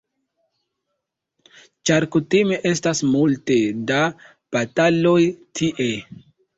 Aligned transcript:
Ĉar 1.91 2.09
kutime 2.17 2.59
estas 2.71 3.05
multe 3.13 3.61
da 3.93 4.03
bataloj 4.59 5.19
tie. 5.61 5.93